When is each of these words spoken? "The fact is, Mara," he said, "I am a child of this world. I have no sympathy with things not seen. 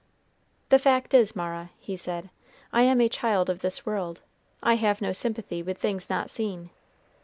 "The 0.69 0.79
fact 0.79 1.13
is, 1.13 1.35
Mara," 1.35 1.69
he 1.77 1.95
said, 1.95 2.31
"I 2.73 2.81
am 2.81 2.99
a 2.99 3.07
child 3.07 3.51
of 3.51 3.59
this 3.59 3.85
world. 3.85 4.23
I 4.63 4.73
have 4.73 4.99
no 4.99 5.13
sympathy 5.13 5.61
with 5.61 5.77
things 5.77 6.09
not 6.09 6.31
seen. 6.31 6.71